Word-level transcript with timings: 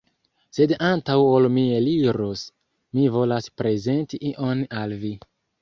Sed 0.57 0.71
antaŭ 0.87 1.17
ol 1.33 1.45
mi 1.57 1.65
eliros, 1.81 2.47
mi 2.97 3.07
volas 3.19 3.53
prezenti 3.63 4.25
ion 4.33 4.69
al 4.83 5.01
vi 5.07 5.17